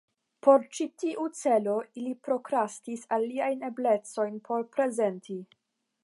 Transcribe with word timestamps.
Por 0.45 0.63
ĉi 0.75 0.85
tiu 1.01 1.25
celo 1.39 1.75
ili 2.01 2.13
prokrastis 2.27 3.03
aliajn 3.17 3.61
eblecojn 3.69 4.39
por 4.49 4.65
prezenti. 4.79 5.37